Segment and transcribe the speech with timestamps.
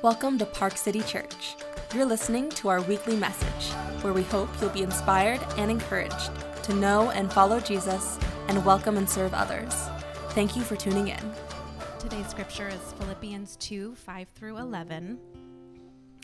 [0.00, 1.56] Welcome to Park City Church.
[1.92, 6.30] You're listening to our weekly message, where we hope you'll be inspired and encouraged
[6.62, 8.16] to know and follow Jesus
[8.46, 9.74] and welcome and serve others.
[10.30, 11.32] Thank you for tuning in.
[11.98, 15.18] Today's scripture is Philippians 2 5 through 11.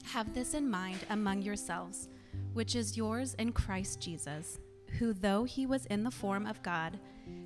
[0.04, 2.08] Have this in mind among yourselves,
[2.52, 4.60] which is yours in Christ Jesus,
[5.00, 7.00] who, though he was in the form of God,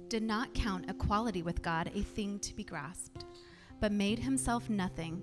[0.09, 3.25] did not count equality with God a thing to be grasped,
[3.81, 5.23] but made himself nothing,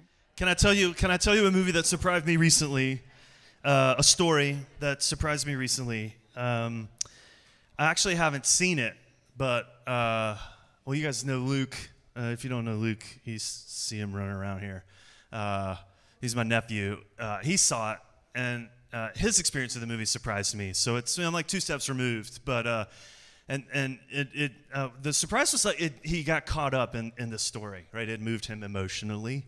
[0.37, 0.93] Can I tell you?
[0.93, 3.01] Can I tell you a movie that surprised me recently?
[3.63, 6.15] Uh, a story that surprised me recently.
[6.35, 6.87] Um,
[7.77, 8.95] I actually haven't seen it,
[9.37, 10.37] but uh,
[10.85, 11.75] well, you guys know Luke.
[12.17, 14.83] Uh, if you don't know Luke, you see him running around here.
[15.31, 15.75] Uh,
[16.21, 17.01] he's my nephew.
[17.19, 17.99] Uh, he saw it,
[18.33, 20.73] and uh, his experience of the movie surprised me.
[20.73, 22.65] So it's I'm like two steps removed, but
[23.47, 24.51] and and it, it
[25.03, 28.09] the surprise was like it, he got caught up in in the story, right?
[28.09, 29.45] It moved him emotionally.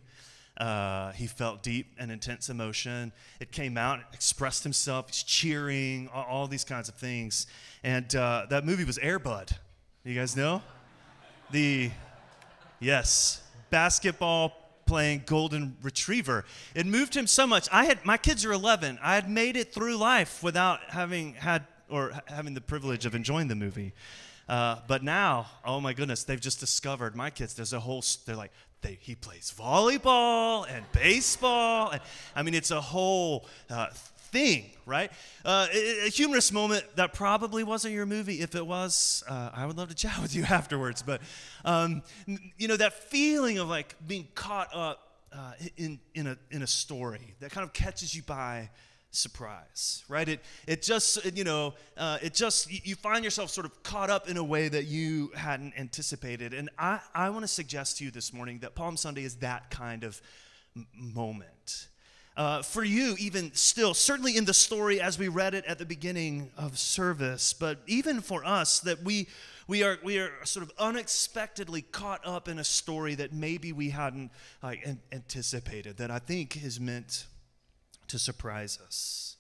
[0.58, 3.12] Uh, he felt deep and intense emotion.
[3.40, 5.08] It came out, expressed himself.
[5.08, 7.48] He's cheering, all, all these kinds of things.
[7.84, 9.52] And uh, that movie was Air Bud.
[10.04, 10.62] You guys know?
[11.52, 11.92] The,
[12.80, 14.54] yes, basketball
[14.86, 16.46] playing golden retriever.
[16.76, 17.68] It moved him so much.
[17.72, 19.00] I had, my kids are 11.
[19.02, 23.48] I had made it through life without having had, or having the privilege of enjoying
[23.48, 23.94] the movie.
[24.48, 27.54] Uh, but now, oh my goodness, they've just discovered my kids.
[27.54, 28.04] There's a whole.
[28.26, 28.52] They're like,
[28.84, 32.02] they, he plays volleyball and baseball, and
[32.36, 33.88] I mean, it's a whole uh,
[34.34, 35.12] thing, right?
[35.46, 38.42] Uh, a, humorous moment that probably wasn't your movie.
[38.42, 41.02] If it was, uh, I would love to chat with you afterwards.
[41.02, 41.22] But
[41.64, 42.04] um,
[42.58, 45.00] you know, that feeling of like being caught up
[45.32, 48.70] uh, in in a in a story that kind of catches you by
[49.16, 50.28] surprise, right?
[50.28, 54.30] It, it just, you know, uh, it just, you find yourself sort of caught up
[54.30, 56.54] in a way that you hadn't anticipated.
[56.54, 59.70] And I, I want to suggest to you this morning that Palm Sunday is that
[59.70, 60.22] kind of
[60.76, 61.88] m- moment.
[62.36, 65.86] Uh, for you, even still, certainly in the story as we read it at the
[65.86, 69.28] beginning of service, but even for us, that we,
[69.68, 73.92] we, are, we are sort of unexpectedly caught up in a story that maybe we
[73.92, 74.32] hadn't
[74.64, 77.28] like, anticipated, that I think is meant
[78.08, 79.36] to surprise us.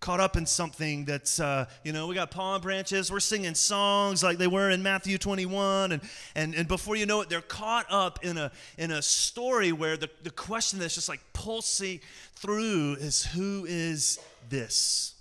[0.00, 4.22] Caught up in something that's, uh, you know, we got palm branches, we're singing songs
[4.22, 6.02] like they were in Matthew 21, and,
[6.36, 9.96] and, and before you know it, they're caught up in a, in a story where
[9.96, 11.98] the, the question that's just like pulsing
[12.34, 15.16] through is who is this?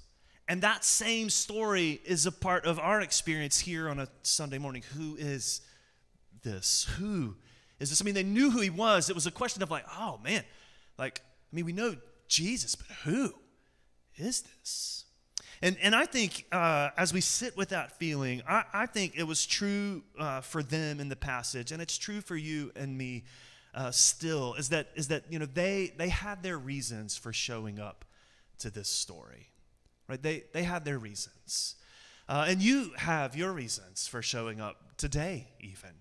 [0.48, 4.84] And that same story is a part of our experience here on a Sunday morning.
[4.96, 5.62] Who is
[6.44, 6.88] this?
[6.98, 7.36] Who
[7.80, 8.02] is this?
[8.02, 9.10] I mean, they knew who he was.
[9.10, 10.44] It was a question of like, oh man,
[10.98, 11.22] like,
[11.52, 11.96] I mean, we know
[12.28, 13.34] Jesus, but who
[14.16, 15.06] is this?
[15.62, 19.24] And, and I think uh, as we sit with that feeling, I, I think it
[19.24, 23.24] was true uh, for them in the passage, and it's true for you and me
[23.74, 27.80] uh, still, is that, is that you know, they, they had their reasons for showing
[27.80, 28.06] up
[28.60, 29.48] to this story.
[30.08, 30.22] Right?
[30.22, 31.76] They, they had their reasons.
[32.30, 35.92] Uh, and you have your reasons for showing up today, even.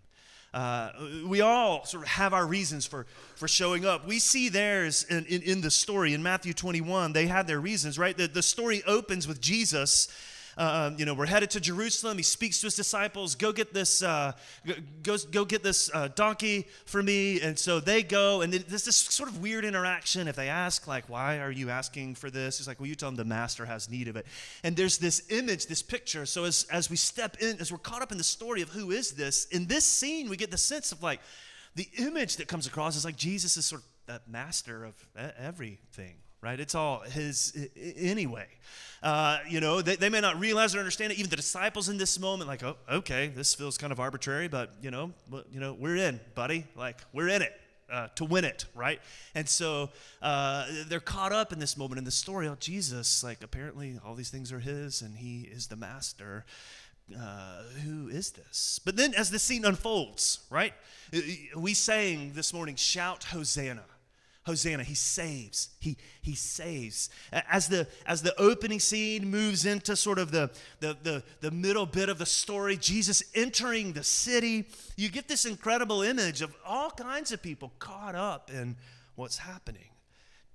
[0.54, 0.90] Uh,
[1.26, 4.06] we all sort of have our reasons for, for showing up.
[4.06, 6.14] We see theirs in, in, in, the story.
[6.14, 8.16] In Matthew 21, they had their reasons, right?
[8.16, 10.08] The, the story opens with Jesus
[10.56, 12.16] uh, you know, we're headed to Jerusalem.
[12.16, 14.32] He speaks to his disciples, go get this, uh,
[15.02, 17.40] go, go get this uh, donkey for me.
[17.40, 20.28] And so they go, and there's this sort of weird interaction.
[20.28, 22.58] If they ask, like, why are you asking for this?
[22.58, 24.26] It's like, well, you tell them the master has need of it.
[24.64, 26.26] And there's this image, this picture.
[26.26, 28.90] So as, as we step in, as we're caught up in the story of who
[28.90, 31.20] is this, in this scene, we get the sense of like,
[31.74, 34.94] the image that comes across is like Jesus is sort of that master of
[35.38, 36.58] everything, right?
[36.60, 38.46] It's all his anyway.
[39.02, 41.18] Uh, you know, they, they may not realize or understand it.
[41.18, 44.72] Even the disciples in this moment, like, oh, okay, this feels kind of arbitrary, but
[44.82, 45.12] you know,
[45.52, 46.64] you know, we're in, buddy.
[46.74, 47.52] Like, we're in it.
[47.88, 49.00] Uh, to win it, right?
[49.36, 49.90] And so
[50.20, 52.48] uh, they're caught up in this moment in the story.
[52.48, 56.44] Oh, Jesus, like apparently all these things are His, and He is the Master.
[57.16, 58.80] Uh, who is this?
[58.84, 60.74] But then, as the scene unfolds, right?
[61.54, 63.84] We sang this morning, "Shout Hosanna."
[64.46, 64.84] Hosanna.
[64.84, 65.70] He saves.
[65.80, 67.10] He, he saves.
[67.32, 70.50] As the, as the opening scene moves into sort of the,
[70.80, 74.66] the, the, the middle bit of the story, Jesus entering the city,
[74.96, 78.76] you get this incredible image of all kinds of people caught up in
[79.16, 79.90] what's happening.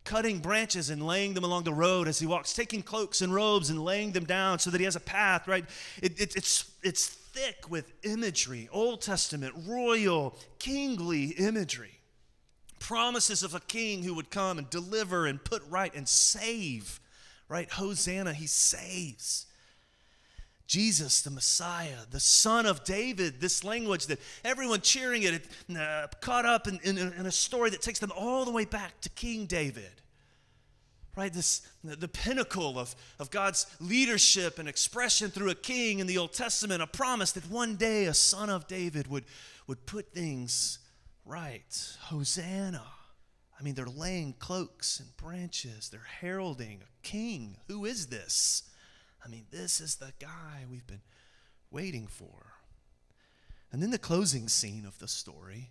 [0.04, 3.70] cutting branches and laying them along the road as he walks, taking cloaks and robes
[3.70, 5.66] and laying them down so that he has a path, right?
[6.02, 12.01] It, it, it's, it's thick with imagery, Old Testament, royal, kingly imagery.
[12.82, 17.00] Promises of a king who would come and deliver and put right and save,
[17.48, 17.70] right?
[17.70, 19.46] Hosanna, he saves.
[20.66, 25.46] Jesus, the Messiah, the Son of David, this language that everyone cheering it,
[25.78, 29.00] uh, caught up in, in, in, a story that takes them all the way back
[29.02, 30.02] to King David.
[31.16, 31.32] Right?
[31.32, 36.34] This, the pinnacle of, of God's leadership and expression through a king in the Old
[36.34, 39.26] Testament, a promise that one day a son of David would,
[39.68, 40.80] would put things
[41.32, 41.96] right.
[42.02, 42.84] Hosanna.
[43.58, 47.58] I mean, they're laying cloaks and branches, they're heralding a king.
[47.68, 48.64] Who is this?
[49.24, 51.02] I mean, this is the guy we've been
[51.70, 52.54] waiting for.
[53.72, 55.70] And then the closing scene of the story,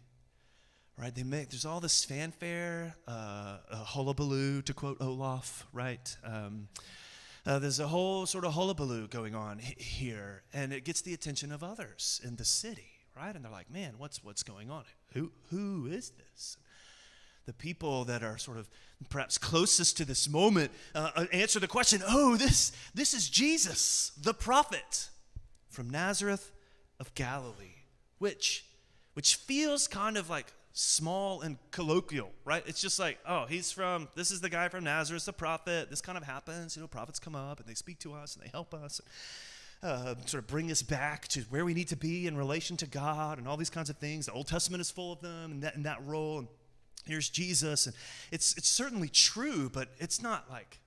[0.97, 1.15] right?
[1.15, 6.17] They make there's all this fanfare, uh, a hullabaloo, to quote Olaf, right?
[6.25, 6.69] Um,
[7.45, 11.53] uh, there's a whole sort of hullabaloo going on here, and it gets the attention
[11.53, 12.90] of others in the city,
[13.21, 13.35] right?
[13.35, 14.85] And they're like, "Man, what's what's going on?
[15.13, 16.57] Who who is this?"
[17.47, 18.69] the people that are sort of
[19.09, 24.13] perhaps closest to this moment uh, uh, answer the question oh this this is jesus
[24.23, 25.09] the prophet
[25.69, 26.53] from nazareth
[27.01, 27.83] of galilee
[28.19, 28.67] which
[29.15, 34.07] which feels kind of like small and colloquial right it's just like oh he's from
[34.15, 37.19] this is the guy from nazareth the prophet this kind of happens you know prophets
[37.19, 39.01] come up and they speak to us and they help us
[39.82, 42.87] uh, sort of bring us back to where we need to be in relation to
[42.87, 45.62] god and all these kinds of things the old testament is full of them and
[45.62, 46.49] that, and that role and
[47.06, 47.87] here's Jesus.
[47.87, 47.94] And
[48.31, 50.81] it's, it's certainly true, but it's not like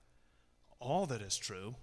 [0.80, 1.74] all that is true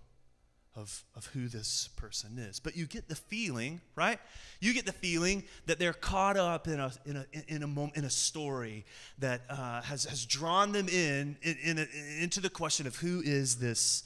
[0.75, 2.59] of, of who this person is.
[2.59, 4.19] But you get the feeling, right?
[4.59, 7.97] You get the feeling that they're caught up in a, in a, in a, moment,
[7.97, 8.85] in a story
[9.19, 11.87] that uh, has, has drawn them in, in, in a,
[12.21, 14.03] into the question of who is this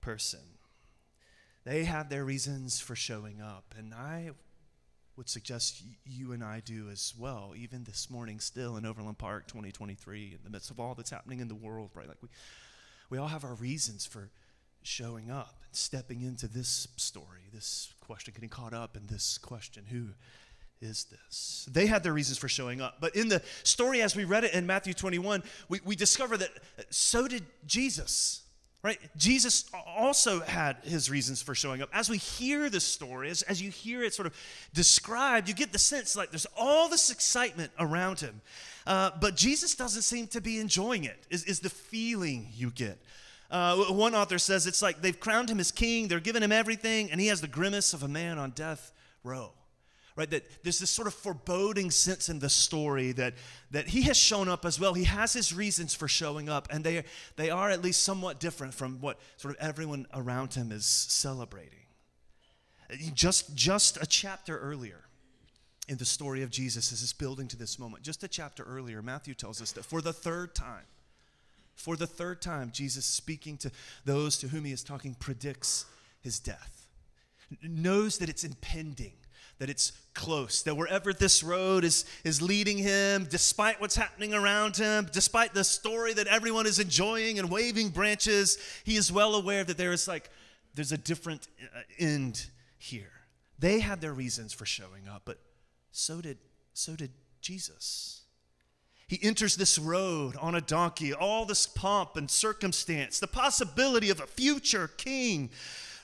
[0.00, 0.40] person.
[1.64, 3.74] They have their reasons for showing up.
[3.78, 4.30] And I
[5.16, 9.46] would suggest you and I do as well, even this morning, still in Overland Park
[9.48, 12.08] 2023, in the midst of all that's happening in the world, right?
[12.08, 12.28] Like we,
[13.10, 14.30] we all have our reasons for
[14.82, 19.84] showing up and stepping into this story, this question, getting caught up in this question
[19.90, 20.08] who
[20.80, 21.68] is this?
[21.70, 22.96] They had their reasons for showing up.
[23.00, 26.50] But in the story, as we read it in Matthew 21, we, we discover that
[26.88, 28.42] so did Jesus.
[28.82, 28.98] Right?
[29.16, 31.90] Jesus also had his reasons for showing up.
[31.92, 34.34] As we hear this story, as, as you hear it sort of
[34.72, 38.40] described, you get the sense like there's all this excitement around him.
[38.86, 42.98] Uh, but Jesus doesn't seem to be enjoying it, is, is the feeling you get.
[43.50, 47.10] Uh, one author says it's like they've crowned him as king, they're giving him everything,
[47.10, 48.92] and he has the grimace of a man on death
[49.24, 49.52] row
[50.20, 50.30] right?
[50.30, 53.32] That there's this sort of foreboding sense in the story that,
[53.70, 54.92] that he has shown up as well.
[54.92, 57.04] He has his reasons for showing up, and they,
[57.36, 61.86] they are at least somewhat different from what sort of everyone around him is celebrating.
[63.14, 65.00] Just, just a chapter earlier
[65.88, 69.00] in the story of Jesus as it's building to this moment, just a chapter earlier,
[69.00, 70.84] Matthew tells us that for the third time,
[71.76, 73.70] for the third time, Jesus speaking to
[74.04, 75.86] those to whom he is talking predicts
[76.20, 76.84] his death,
[77.62, 79.12] knows that it's impending
[79.60, 84.74] that it's close, that wherever this road is, is leading him, despite what's happening around
[84.76, 89.62] him, despite the story that everyone is enjoying and waving branches, he is well aware
[89.62, 90.30] that there is like,
[90.74, 92.46] there's a different uh, end
[92.78, 93.12] here.
[93.58, 95.38] They had their reasons for showing up, but
[95.92, 96.38] so did,
[96.72, 97.10] so did
[97.42, 98.22] Jesus.
[99.08, 104.20] He enters this road on a donkey, all this pomp and circumstance, the possibility of
[104.20, 105.50] a future king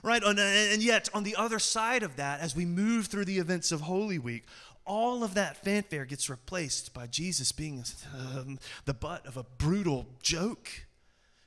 [0.07, 0.23] right?
[0.23, 3.83] And yet, on the other side of that, as we move through the events of
[3.83, 4.45] Holy Week,
[4.85, 7.83] all of that fanfare gets replaced by Jesus being
[8.15, 10.69] um, the butt of a brutal joke.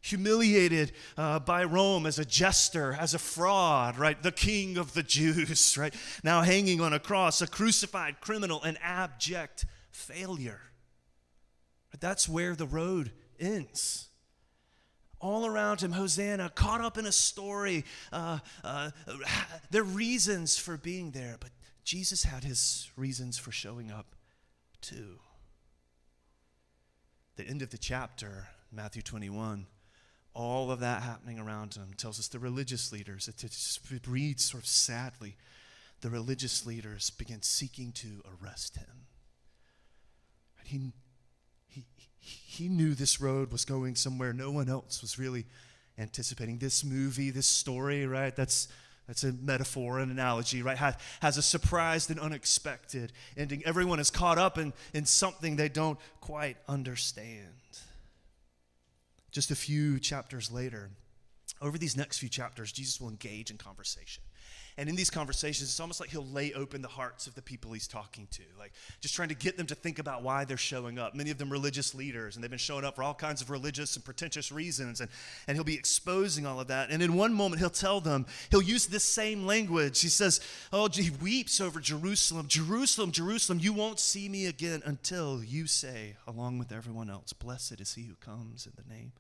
[0.02, 4.22] Humiliated uh, by Rome as a jester, as a fraud, right?
[4.22, 5.94] The king of the Jews, right?
[6.22, 10.62] Now hanging on a cross, a crucified criminal, an abject failure.
[11.92, 14.09] But that's where the road ends
[15.20, 17.86] all around him, Hosanna, caught up in a story.
[18.12, 18.92] Uh, uh,
[19.72, 21.50] their reasons for being there, but
[21.84, 24.16] Jesus had his reasons for showing up
[24.82, 25.20] too.
[27.36, 29.66] The end of the chapter, Matthew 21,
[30.34, 34.64] all of that happening around him tells us the religious leaders, it, just, reads sort
[34.64, 35.36] of sadly,
[36.02, 39.08] the religious leaders begin seeking to arrest him.
[40.60, 40.92] And he
[42.60, 45.46] he knew this road was going somewhere no one else was really
[45.98, 46.58] anticipating.
[46.58, 48.36] This movie, this story, right?
[48.36, 48.68] That's
[49.08, 50.78] that's a metaphor, an analogy, right?
[50.78, 53.64] Has, has a surprised and unexpected ending.
[53.66, 57.56] Everyone is caught up in, in something they don't quite understand.
[59.32, 60.92] just a few chapters later,
[61.60, 64.22] over these next few chapters, Jesus will engage in conversation.
[64.80, 67.74] And in these conversations, it's almost like he'll lay open the hearts of the people
[67.74, 68.72] he's talking to, like
[69.02, 71.14] just trying to get them to think about why they're showing up.
[71.14, 73.98] Many of them religious leaders, and they've been showing up for all kinds of religious
[73.98, 75.02] and pretentious reasons.
[75.02, 75.10] And,
[75.48, 76.92] and he'll be exposing all of that.
[76.92, 80.00] And in one moment, he'll tell them, he'll use this same language.
[80.00, 80.40] He says,
[80.72, 82.48] Oh, he weeps over Jerusalem.
[82.48, 87.82] Jerusalem, Jerusalem, you won't see me again until you say, along with everyone else, Blessed
[87.82, 89.12] is he who comes in the name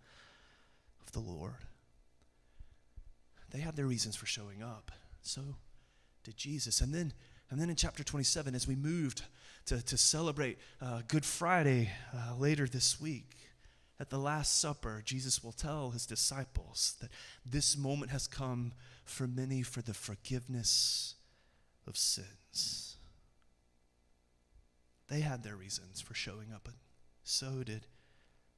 [1.06, 1.66] of the Lord.
[3.52, 4.94] They had their reasons for showing up.
[5.22, 5.42] So
[6.24, 6.82] did Jesus.
[6.82, 7.14] And then,
[7.50, 9.24] and then in chapter 27, as we moved
[9.66, 13.36] to, to celebrate uh, Good Friday uh, later this week,
[14.00, 17.10] at the Last Supper, Jesus will tell his disciples that
[17.46, 18.72] this moment has come
[19.04, 21.16] for many for the forgiveness
[21.86, 22.96] of sins.
[25.10, 26.78] They had their reasons for showing up, and
[27.24, 27.88] so did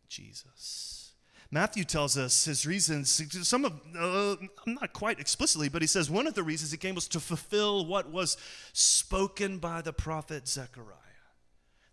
[0.10, 1.11] Jesus.
[1.53, 6.25] Matthew tells us his reasons, some of, uh, not quite explicitly, but he says one
[6.25, 8.38] of the reasons he came was to fulfill what was
[8.72, 10.96] spoken by the prophet Zechariah.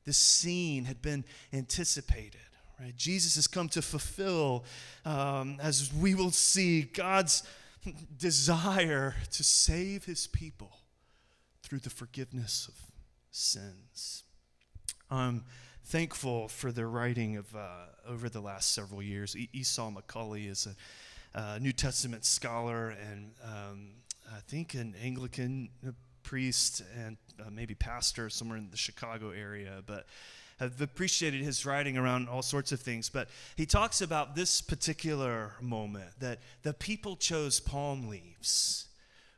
[0.04, 2.40] This scene had been anticipated.
[2.80, 2.96] Right?
[2.96, 4.64] Jesus has come to fulfill,
[5.04, 7.42] um, as we will see, God's
[8.16, 10.70] desire to save his people
[11.64, 12.74] through the forgiveness of
[13.32, 14.22] sins.
[15.10, 15.44] Um,
[15.88, 19.34] thankful for the writing of uh, over the last several years.
[19.34, 20.68] E- Esau McCaulley is
[21.34, 23.88] a uh, New Testament scholar and um,
[24.30, 25.70] I think an Anglican
[26.22, 30.04] priest and uh, maybe pastor somewhere in the Chicago area, but
[30.60, 33.08] have appreciated his writing around all sorts of things.
[33.08, 38.88] But he talks about this particular moment that the people chose palm leaves.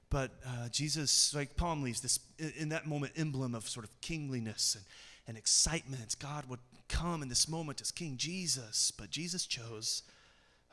[0.08, 2.18] But uh, Jesus, like palm leaves, this
[2.58, 4.84] in that moment, emblem of sort of kingliness and
[5.30, 6.16] and excitement.
[6.18, 6.58] God would
[6.88, 10.02] come in this moment as King Jesus, but Jesus chose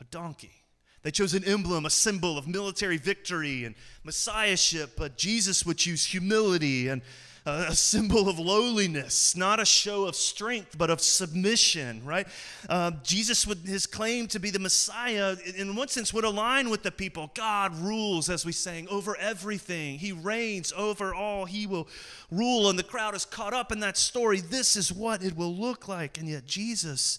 [0.01, 0.63] a donkey.
[1.03, 6.05] They chose an emblem, a symbol of military victory and messiahship, but Jesus would choose
[6.05, 7.01] humility and
[7.47, 12.27] a symbol of lowliness, not a show of strength, but of submission, right?
[12.67, 16.83] Uh, Jesus, would, his claim to be the Messiah, in one sense, would align with
[16.83, 17.31] the people.
[17.33, 19.97] God rules, as we sang, over everything.
[19.97, 21.45] He reigns over all.
[21.45, 21.87] He will
[22.29, 24.41] rule, and the crowd is caught up in that story.
[24.41, 26.17] This is what it will look like.
[26.17, 27.17] And yet, Jesus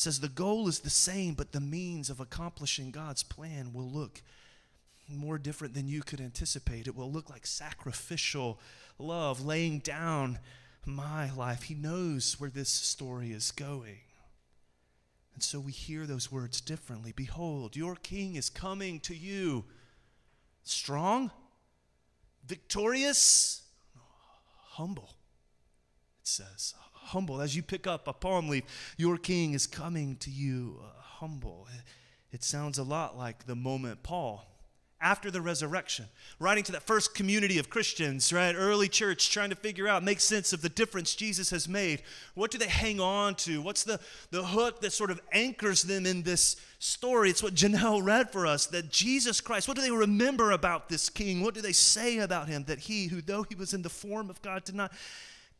[0.00, 4.22] says the goal is the same, but the means of accomplishing God's plan will look
[5.08, 6.86] more different than you could anticipate.
[6.86, 8.58] It will look like sacrificial
[8.98, 10.38] love, laying down
[10.86, 11.64] my life.
[11.64, 13.98] He knows where this story is going.
[15.34, 17.12] And so we hear those words differently.
[17.14, 19.66] Behold, your king is coming to you.
[20.62, 21.30] Strong,
[22.46, 23.62] victorious,
[24.70, 25.10] humble,
[26.22, 26.74] it says.
[27.10, 27.40] Humble.
[27.40, 28.64] As you pick up a palm leaf,
[28.96, 31.66] your king is coming to you uh, humble.
[32.32, 34.46] It sounds a lot like the moment Paul
[35.02, 36.04] after the resurrection,
[36.38, 38.54] writing to that first community of Christians, right?
[38.54, 42.02] Early church, trying to figure out, make sense of the difference Jesus has made.
[42.34, 43.62] What do they hang on to?
[43.62, 43.98] What's the,
[44.30, 47.30] the hook that sort of anchors them in this story?
[47.30, 51.08] It's what Janelle read for us that Jesus Christ, what do they remember about this
[51.08, 51.40] king?
[51.40, 52.64] What do they say about him?
[52.64, 54.92] That he, who though he was in the form of God, did not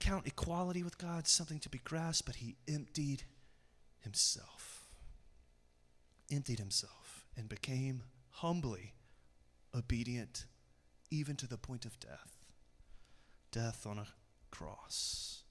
[0.01, 3.23] count equality with God something to be grasped, but he emptied
[4.01, 4.89] himself.
[6.33, 8.95] Emptied himself and became humbly
[9.75, 10.47] obedient
[11.11, 12.41] even to the point of death
[13.53, 14.07] death on a
[14.51, 15.43] cross.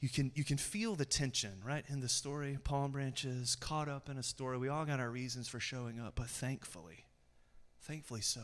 [0.00, 2.58] You can, you can feel the tension, right, in the story.
[2.62, 4.58] Palm branches, caught up in a story.
[4.58, 7.06] We all got our reasons for showing up, but thankfully,
[7.80, 8.40] thankfully so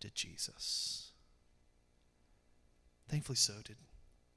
[0.00, 1.05] did Jesus.
[3.08, 3.76] Thankfully so did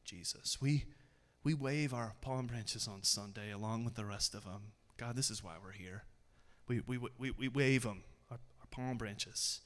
[0.06, 0.62] Jesus.
[0.62, 0.86] We,
[1.44, 4.74] we wave our palm branches on Sunday along with the rest of them.
[4.98, 6.04] God, this is why we're here.
[6.68, 8.38] We, we, we, we wave them our
[8.72, 9.62] palm branches,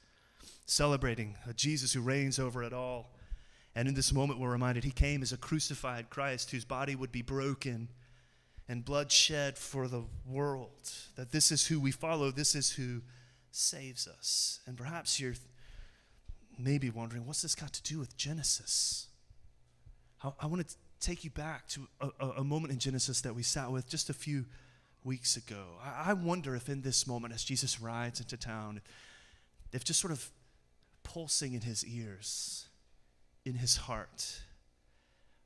[0.65, 3.11] celebrating a Jesus who reigns over it all.
[3.75, 7.11] And in this moment, we're reminded he came as a crucified Christ whose body would
[7.11, 7.89] be broken
[8.69, 10.91] and blood shed for the world.
[11.15, 13.01] That this is who we follow, this is who
[13.51, 14.59] saves us.
[14.65, 15.33] And perhaps you're
[16.57, 19.07] maybe wondering, what's this got to do with Genesis?
[20.23, 23.35] I, I want to take you back to a, a, a moment in Genesis that
[23.35, 24.45] we sat with just a few
[25.03, 25.63] weeks ago.
[25.83, 28.81] I, I wonder if in this moment, as Jesus rides into town,
[29.71, 30.29] if just sort of
[31.03, 32.67] pulsing in his ears,
[33.45, 34.41] in his heart,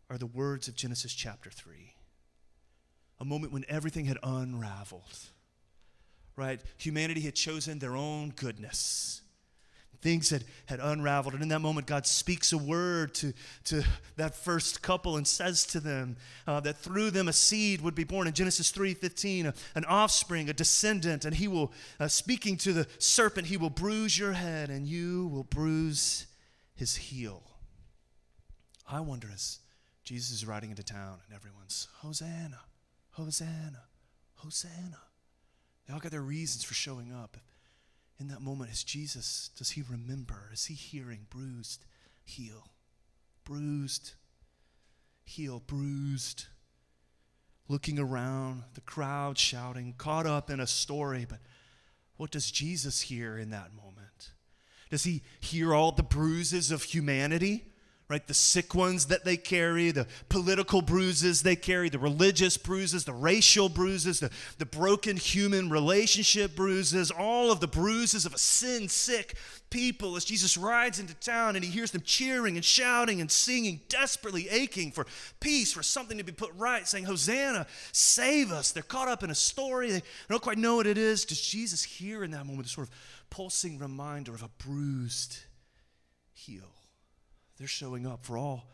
[0.09, 1.93] are the words of Genesis chapter 3.
[3.19, 5.19] A moment when everything had unraveled,
[6.35, 6.61] right?
[6.77, 9.21] Humanity had chosen their own goodness.
[10.01, 11.33] Things had, had unraveled.
[11.33, 13.33] And in that moment, God speaks a word to,
[13.65, 13.83] to
[14.15, 18.03] that first couple and says to them uh, that through them a seed would be
[18.03, 18.27] born.
[18.27, 23.47] In Genesis 3.15, an offspring, a descendant, and he will, uh, speaking to the serpent,
[23.47, 26.27] he will bruise your head and you will bruise
[26.75, 27.43] his heel.
[28.89, 29.59] I wonder as
[30.03, 32.59] Jesus is riding into town and everyone's, Hosanna,
[33.11, 33.83] Hosanna,
[34.35, 34.99] Hosanna.
[35.85, 37.37] They all got their reasons for showing up
[38.19, 40.49] in that moment is Jesus, does he remember?
[40.51, 41.85] Is he hearing bruised
[42.23, 42.71] heel?
[43.43, 44.13] Bruised
[45.23, 46.45] heel, bruised.
[47.67, 51.39] Looking around, the crowd shouting, caught up in a story, but
[52.15, 54.31] what does Jesus hear in that moment?
[54.89, 57.65] Does he hear all the bruises of humanity?
[58.09, 58.25] Right?
[58.25, 63.11] The sick ones that they carry, the political bruises they carry, the religious bruises, the
[63.11, 68.87] racial bruises, the, the broken human relationship bruises, all of the bruises of a sin
[68.87, 69.35] sick
[69.69, 73.81] people as Jesus rides into town and he hears them cheering and shouting and singing,
[73.89, 75.05] desperately aching for
[75.41, 78.71] peace, for something to be put right, saying, Hosanna, save us.
[78.71, 79.91] They're caught up in a story.
[79.91, 81.25] They don't quite know what it is.
[81.25, 82.93] Does Jesus hear in that moment a sort of
[83.29, 85.39] pulsing reminder of a bruised
[86.31, 86.76] heel?
[87.57, 88.69] They're showing up for all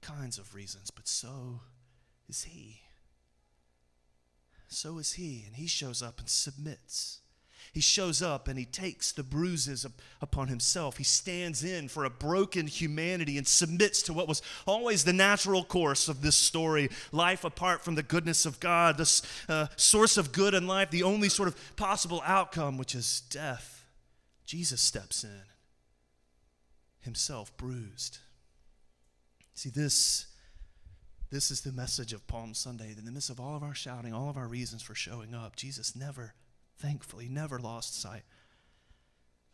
[0.00, 1.60] kinds of reasons, but so
[2.28, 2.80] is he.
[4.68, 7.20] So is he, and he shows up and submits.
[7.72, 9.86] He shows up and he takes the bruises
[10.20, 10.96] upon himself.
[10.96, 15.62] He stands in for a broken humanity and submits to what was always the natural
[15.62, 20.32] course of this story life apart from the goodness of God, the uh, source of
[20.32, 23.84] good in life, the only sort of possible outcome, which is death.
[24.46, 25.49] Jesus steps in
[27.00, 28.18] himself bruised.
[29.54, 30.26] See, this,
[31.30, 32.94] this is the message of Palm Sunday.
[32.96, 35.56] In the midst of all of our shouting, all of our reasons for showing up,
[35.56, 36.34] Jesus never,
[36.78, 38.22] thankfully, never lost sight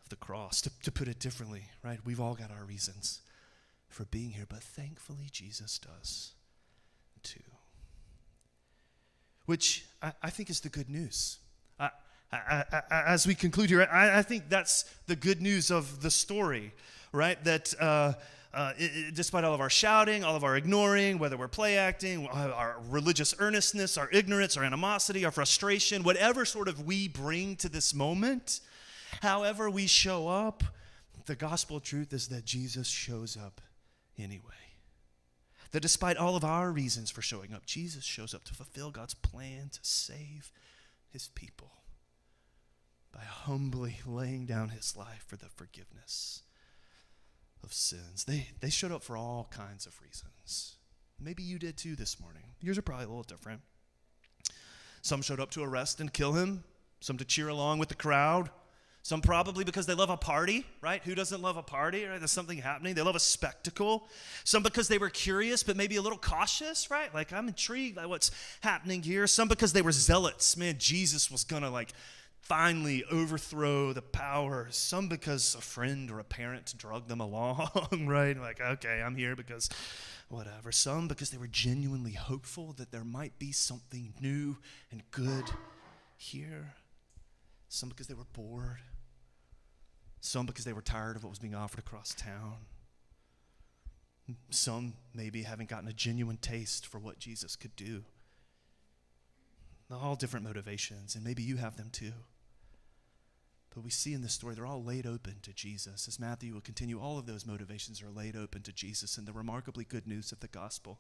[0.03, 0.61] of the cross.
[0.63, 1.99] To, to put it differently, right?
[2.05, 3.21] We've all got our reasons
[3.89, 6.33] for being here, but thankfully, Jesus does
[7.23, 7.41] too.
[9.47, 11.39] Which I, I think is the good news.
[12.37, 16.73] I, as we conclude here, I, think that's the good news of the story
[17.17, 17.43] right?
[17.45, 18.13] That uh,
[18.55, 21.77] uh, it, it, despite all of our shouting, all of our ignoring, whether we're play
[21.77, 27.57] acting, our religious earnestness, our ignorance, our animosity, our frustration, whatever sort of we bring
[27.57, 28.61] to this moment,
[29.23, 30.63] however we show up,
[31.27, 33.61] the gospel truth is that Jesus shows up
[34.19, 34.43] anyway.
[35.73, 39.15] That despite all of our reasons for showing up, Jesus shows up to fulfill God's
[39.15, 40.53] plan to save
[41.11, 41.73] his people
[43.17, 46.43] by humbly laying down his life for the forgiveness
[47.65, 48.25] of sins.
[48.25, 50.77] They, they showed up for all kinds of reasons.
[51.19, 52.43] Maybe you did too this morning.
[52.61, 53.63] Yours are probably a little different.
[55.01, 56.65] Some showed up to arrest and kill him,
[57.01, 58.51] some to cheer along with the crowd.
[59.03, 61.01] Some probably because they love a party, right?
[61.05, 62.19] Who doesn't love a party, right?
[62.19, 62.95] There's something happening.
[62.95, 64.09] They love a spectacle.
[64.43, 67.15] Some because they were curious, but maybe a little cautious, right?
[67.15, 69.29] Like, I'm intrigued by what's happening here.
[69.29, 70.57] Some because they were zealots.
[70.57, 71.93] Man, Jesus was going to, like,
[72.41, 74.69] finally overthrow the power.
[74.71, 78.39] Some because a friend or a parent drugged them along, right?
[78.39, 79.69] Like, okay, I'm here because
[80.29, 80.73] whatever.
[80.73, 84.57] Some because they were genuinely hopeful that there might be something new
[84.91, 85.45] and good
[86.17, 86.75] here.
[87.69, 88.81] Some because they were bored.
[90.21, 92.57] Some because they were tired of what was being offered across town.
[94.51, 98.05] Some maybe having gotten a genuine taste for what Jesus could do.
[99.91, 102.13] All different motivations, and maybe you have them too.
[103.73, 106.09] But we see in this story, they're all laid open to Jesus.
[106.09, 109.19] As Matthew will continue, all of those motivations are laid open to Jesus.
[109.19, 110.99] And the remarkably good news of the gospel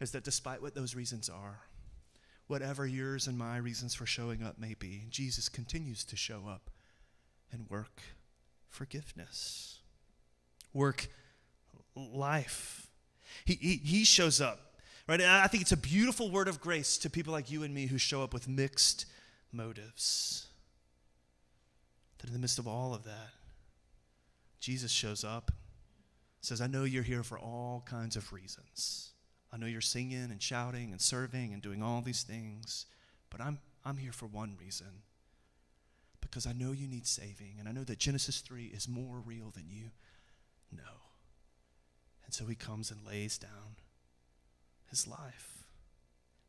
[0.00, 1.60] is that despite what those reasons are,
[2.48, 6.70] whatever yours and my reasons for showing up may be, Jesus continues to show up
[7.52, 8.02] and work
[8.68, 9.78] forgiveness,
[10.74, 11.06] work
[11.94, 12.88] life.
[13.44, 14.71] He, he, he shows up,
[15.12, 15.20] right?
[15.20, 17.98] I think it's a beautiful word of grace to people like you and me who
[17.98, 19.04] show up with mixed
[19.52, 20.46] motives.
[22.18, 23.30] That in the midst of all of that,
[24.58, 25.52] Jesus shows up,
[26.40, 29.10] says, I know you're here for all kinds of reasons.
[29.52, 32.86] I know you're singing and shouting and serving and doing all these things,
[33.28, 35.02] but I'm, I'm here for one reason.
[36.22, 39.50] Because I know you need saving, and I know that Genesis 3 is more real
[39.50, 39.90] than you
[40.74, 41.00] know.
[42.24, 43.76] And so he comes and lays down
[44.92, 45.64] his life.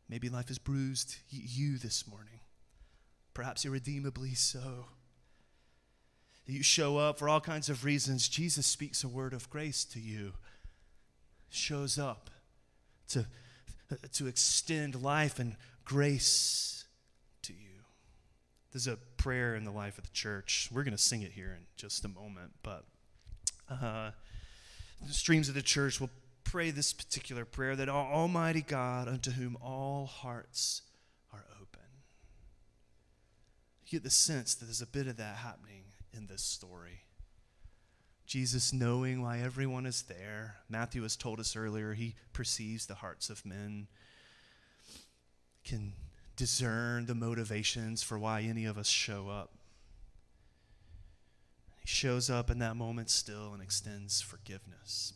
[0.07, 2.41] Maybe life has bruised you this morning,
[3.33, 4.85] perhaps irredeemably so
[6.45, 9.99] you show up for all kinds of reasons, Jesus speaks a word of grace to
[9.99, 10.33] you,
[11.49, 12.29] shows up
[13.09, 13.25] to,
[14.13, 16.85] to extend life and grace
[17.43, 17.83] to you.
[18.71, 20.69] There's a prayer in the life of the church.
[20.71, 22.83] We're going to sing it here in just a moment, but
[23.69, 24.11] uh,
[25.05, 26.09] the streams of the church will
[26.53, 30.83] pray this particular prayer that Almighty God, unto whom all hearts
[31.33, 31.81] are open.
[33.87, 35.85] You get the sense that there's a bit of that happening
[36.15, 37.05] in this story.
[38.27, 43.31] Jesus, knowing why everyone is there, Matthew has told us earlier, he perceives the hearts
[43.31, 43.87] of men,
[45.65, 45.93] can
[46.35, 49.53] discern the motivations for why any of us show up.
[51.79, 55.13] He shows up in that moment still and extends forgiveness.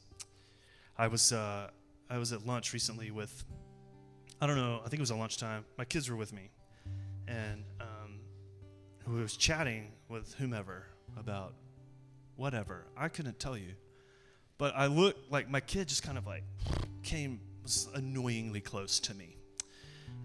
[0.98, 1.70] I was uh,
[2.10, 3.44] I was at lunch recently with
[4.42, 5.66] I don't know I think it was at lunchtime.
[5.78, 6.50] My kids were with me,
[7.28, 8.20] and um,
[9.08, 11.54] we was chatting with whomever about
[12.36, 12.86] whatever.
[12.98, 13.74] I couldn't tell you,
[14.58, 16.44] but I looked like my kid just kind of like
[17.04, 19.38] came was annoyingly close to me,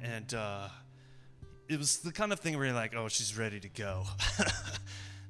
[0.00, 0.68] and uh,
[1.68, 4.04] it was the kind of thing where you're like, oh, she's ready to go.
[4.38, 4.48] and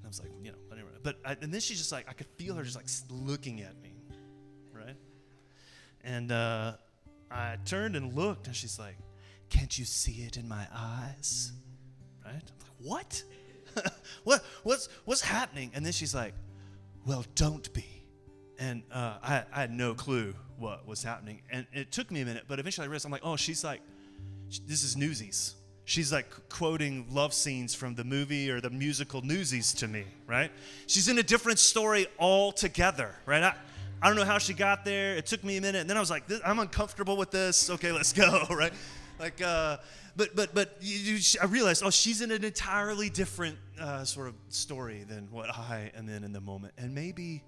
[0.05, 0.59] I was like, you know.
[1.03, 3.75] But I, and then she's just like, I could feel her just like looking at?
[6.05, 6.73] And uh,
[7.31, 8.97] I turned and looked, and she's like,
[9.49, 11.53] can't you see it in my eyes?
[12.25, 12.35] Right?
[12.35, 13.23] I'm like, what?
[14.25, 14.45] what?
[14.63, 15.71] What's what's happening?
[15.75, 16.35] And then she's like,
[17.07, 17.87] well, don't be.
[18.59, 21.43] And uh, I, I, had no clue what was happening.
[21.51, 23.81] And it took me a minute, but eventually I realized, I'm like, oh, she's like,
[24.69, 29.73] this is Newsies she's like quoting love scenes from the movie or the musical Newsies
[29.75, 30.51] to me, right?
[30.87, 33.43] She's in a different story altogether, right?
[33.43, 33.55] I,
[34.03, 35.15] I don't know how she got there.
[35.17, 37.71] It took me a minute, and then I was like, "I'm uncomfortable with this.
[37.71, 38.73] Okay, let's go." Right?
[39.21, 39.77] Like, uh,
[40.17, 44.29] but but but you, you, I realized, oh, she's in an entirely different uh, sort
[44.29, 47.45] of story than what I am in in the moment, and maybe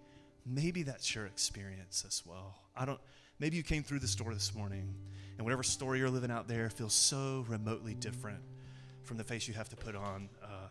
[0.47, 2.57] maybe that's your experience as well.
[2.77, 3.01] I don't.
[3.41, 4.95] Maybe you came through the store this morning
[5.37, 8.41] and whatever story you're living out there feels so remotely different
[9.03, 10.29] from the face you have to put on.
[10.43, 10.69] Uh,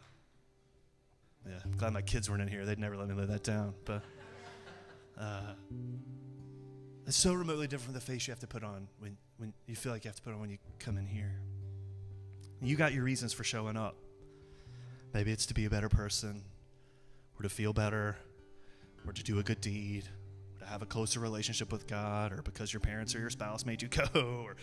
[1.48, 2.66] yeah, I'm glad my kids weren't in here.
[2.66, 3.74] They'd never let me live that down.
[3.84, 4.02] But
[5.20, 5.54] uh,
[7.06, 9.76] it's so remotely different from the face you have to put on when, when you
[9.76, 11.40] feel like you have to put on when you come in here.
[12.62, 13.96] You got your reasons for showing up.
[15.14, 16.44] Maybe it's to be a better person,
[17.38, 18.16] or to feel better,
[19.06, 20.06] or to do a good deed,
[20.56, 23.66] or to have a closer relationship with God, or because your parents or your spouse
[23.66, 24.56] made you go, or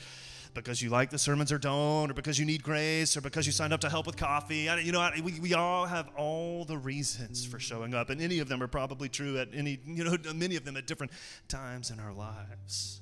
[0.55, 3.53] because you like the sermons or don't, or because you need grace, or because you
[3.53, 4.69] signed up to help with coffee.
[4.69, 8.39] I, you know, we, we all have all the reasons for showing up, and any
[8.41, 11.13] of them are probably true at any, you know, many of them at different
[11.49, 13.01] times in our lives.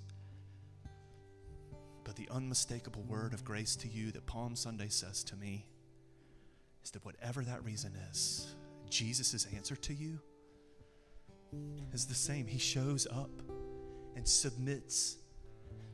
[2.04, 5.66] But the unmistakable word of grace to you that Palm Sunday says to me
[6.82, 8.54] is that whatever that reason is,
[8.88, 10.18] Jesus' answer to you
[11.92, 12.46] is the same.
[12.46, 13.30] He shows up
[14.16, 15.16] and submits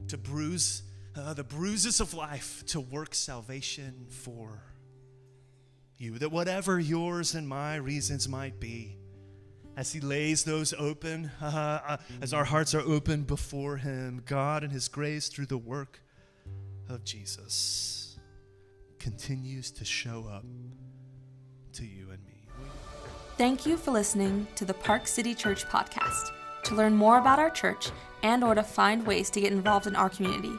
[0.08, 0.82] to bruise
[1.16, 4.62] uh, the bruises of life to work salvation for
[5.96, 6.18] you.
[6.18, 8.96] That whatever yours and my reasons might be,
[9.76, 14.62] as He lays those open, uh, uh, as our hearts are open before Him, God
[14.62, 16.00] and His grace through the work
[16.88, 18.18] of Jesus
[18.98, 20.44] continues to show up
[21.72, 22.48] to you and me.
[23.36, 26.30] Thank you for listening to the Park City Church podcast.
[26.64, 27.90] To learn more about our church
[28.22, 30.52] and or to find ways to get involved in our community,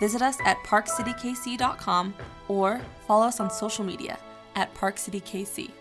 [0.00, 2.14] visit us at parkcitykc.com
[2.48, 4.18] or follow us on social media
[4.56, 5.77] at parkcitykc.